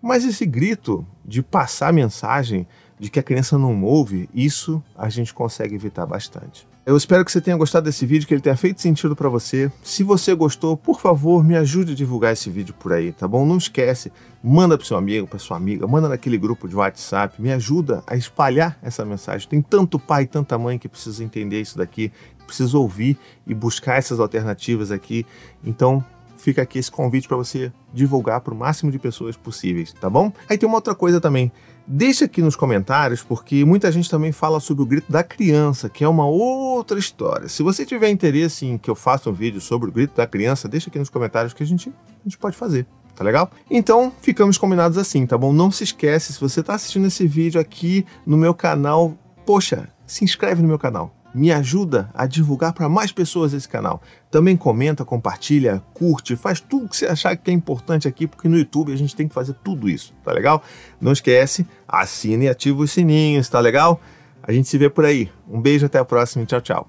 Mas 0.01 0.23
esse 0.23 0.45
grito 0.45 1.05
de 1.25 1.41
passar 1.41 1.91
mensagem, 1.91 2.67
de 3.01 3.10
que 3.10 3.20
a 3.20 3.24
criança 3.24 3.58
não 3.58 3.84
ouve, 3.84 4.29
isso 4.31 4.81
a 4.96 5.10
gente 5.10 5.34
consegue 5.34 5.74
evitar 5.74 6.05
bastante. 6.05 6.67
Eu 6.86 6.96
espero 6.96 7.25
que 7.25 7.31
você 7.31 7.41
tenha 7.41 7.58
gostado 7.58 7.86
desse 7.86 8.05
vídeo, 8.05 8.27
que 8.27 8.34
ele 8.34 8.41
tenha 8.41 8.55
feito 8.55 8.79
sentido 8.79 9.15
para 9.15 9.27
você. 9.27 9.72
Se 9.84 10.03
você 10.03 10.36
gostou, 10.36 10.77
por 10.77 11.01
favor, 11.01 11.43
me 11.43 11.58
ajude 11.58 11.93
a 11.93 11.96
divulgar 11.96 12.31
esse 12.31 12.48
vídeo 12.51 12.75
por 12.75 12.93
aí, 12.93 13.12
tá 13.12 13.27
bom? 13.27 13.43
Não 13.43 13.58
esquece, 13.58 14.12
manda 14.43 14.77
para 14.77 14.86
seu 14.86 14.98
amigo, 14.98 15.25
para 15.25 15.39
sua 15.39 15.58
amiga, 15.58 15.88
manda 15.88 16.08
naquele 16.08 16.38
grupo 16.38 16.67
de 16.67 16.75
WhatsApp, 16.75 17.41
me 17.41 17.51
ajuda 17.51 18.03
a 18.05 18.15
espalhar 18.15 18.77
essa 18.84 19.03
mensagem. 19.03 19.50
Tem 19.50 19.63
tanto 19.63 19.98
pai, 19.98 20.27
tanta 20.27 20.55
mãe 20.60 20.77
que 20.77 20.88
precisa 20.88 21.24
entender 21.24 21.60
isso 21.60 21.79
daqui, 21.79 22.12
precisa 22.46 22.77
ouvir 22.77 23.17
e 23.48 23.53
buscar 23.55 23.96
essas 23.96 24.20
alternativas 24.20 24.91
aqui. 24.91 25.25
Então, 25.63 26.05
fica 26.38 26.62
aqui 26.62 26.77
esse 26.77 26.91
convite 26.91 27.27
para 27.27 27.38
você 27.38 27.72
divulgar 27.91 28.41
para 28.41 28.53
o 28.53 28.58
máximo 28.58 28.91
de 28.91 29.00
pessoas 29.00 29.38
possíveis, 29.38 29.93
tá 29.93 30.10
bom? 30.10 30.31
Aí 30.48 30.58
tem 30.58 30.67
uma 30.67 30.77
outra 30.77 30.93
coisa 30.93 31.22
também. 31.22 31.51
Deixa 31.85 32.25
aqui 32.25 32.41
nos 32.41 32.55
comentários, 32.55 33.23
porque 33.23 33.65
muita 33.65 33.91
gente 33.91 34.09
também 34.09 34.31
fala 34.31 34.59
sobre 34.59 34.83
o 34.83 34.85
grito 34.85 35.11
da 35.11 35.23
criança, 35.23 35.89
que 35.89 36.03
é 36.03 36.07
uma 36.07 36.25
outra 36.25 36.97
história. 36.97 37.50
Se 37.50 37.63
você 37.63 37.85
tiver 37.85 38.09
interesse 38.09 38.65
em 38.65 38.77
que 38.77 38.89
eu 38.89 38.95
faça 38.95 39.29
um 39.29 39.33
vídeo 39.33 39.59
sobre 39.59 39.89
o 39.89 39.91
grito 39.91 40.15
da 40.15 40.27
criança, 40.27 40.67
deixa 40.67 40.89
aqui 40.89 41.00
nos 41.00 41.09
comentários 41.09 41.53
que 41.53 41.63
a 41.63 41.65
gente, 41.65 41.89
a 41.89 42.23
gente 42.23 42.38
pode 42.38 42.55
fazer. 42.55 42.85
Tá 43.15 43.23
legal? 43.23 43.51
Então, 43.69 44.11
ficamos 44.21 44.57
combinados 44.57 44.97
assim, 44.97 45.25
tá 45.25 45.38
bom? 45.38 45.51
Não 45.51 45.69
se 45.69 45.83
esquece, 45.83 46.33
se 46.33 46.39
você 46.39 46.61
está 46.61 46.75
assistindo 46.75 47.07
esse 47.07 47.27
vídeo 47.27 47.59
aqui 47.59 48.05
no 48.25 48.38
meu 48.38 48.53
canal, 48.53 49.13
poxa, 49.45 49.89
se 50.07 50.23
inscreve 50.23 50.61
no 50.61 50.67
meu 50.67 50.79
canal 50.79 51.20
me 51.33 51.51
ajuda 51.51 52.09
a 52.13 52.25
divulgar 52.25 52.73
para 52.73 52.89
mais 52.89 53.11
pessoas 53.11 53.53
esse 53.53 53.67
canal. 53.67 54.01
Também 54.29 54.55
comenta, 54.57 55.05
compartilha, 55.05 55.81
curte, 55.93 56.35
faz 56.35 56.59
tudo 56.59 56.89
que 56.89 56.97
você 56.97 57.05
achar 57.05 57.35
que 57.35 57.50
é 57.50 57.53
importante 57.53 58.07
aqui, 58.07 58.27
porque 58.27 58.47
no 58.47 58.57
YouTube 58.57 58.93
a 58.93 58.97
gente 58.97 59.15
tem 59.15 59.27
que 59.27 59.33
fazer 59.33 59.55
tudo 59.63 59.89
isso, 59.89 60.13
tá 60.23 60.31
legal? 60.31 60.63
Não 61.00 61.11
esquece, 61.11 61.65
assine 61.88 62.45
e 62.45 62.50
ativa 62.50 62.81
os 62.81 62.91
sininhos, 62.91 63.47
tá 63.50 63.59
legal? 63.59 64.00
A 64.43 64.51
gente 64.51 64.67
se 64.67 64.77
vê 64.77 64.89
por 64.89 65.05
aí. 65.05 65.29
Um 65.50 65.61
beijo, 65.61 65.85
até 65.85 66.00
a 66.00 66.05
próxima 66.05 66.43
e 66.43 66.47
tchau, 66.47 66.61
tchau. 66.61 66.88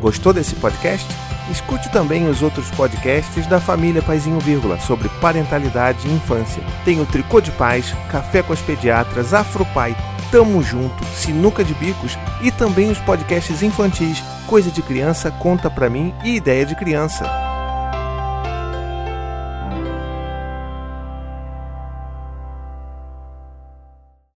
Gostou 0.00 0.32
desse 0.32 0.56
podcast? 0.56 1.06
Escute 1.50 1.90
também 1.90 2.28
os 2.28 2.42
outros 2.42 2.70
podcasts 2.70 3.46
da 3.46 3.60
família 3.60 4.02
Paizinho 4.02 4.40
Vírgula 4.40 4.78
sobre 4.80 5.08
parentalidade 5.20 6.08
e 6.08 6.12
infância. 6.12 6.62
Tem 6.84 7.00
o 7.00 7.06
Tricô 7.06 7.40
de 7.40 7.50
Paz, 7.52 7.92
Café 8.10 8.42
com 8.42 8.52
as 8.52 8.60
Pediatras, 8.60 9.34
Afropai, 9.34 9.94
Tamo 10.32 10.62
Junto, 10.62 11.04
Sinuca 11.14 11.62
de 11.62 11.74
Bicos 11.74 12.18
e 12.40 12.50
também 12.50 12.90
os 12.90 12.98
podcasts 12.98 13.62
infantis 13.62 14.24
Coisa 14.46 14.70
de 14.70 14.80
Criança, 14.80 15.30
Conta 15.30 15.68
Pra 15.68 15.90
Mim 15.90 16.14
e 16.24 16.36
Ideia 16.36 16.64
de 16.64 16.74
Criança. 16.74 17.51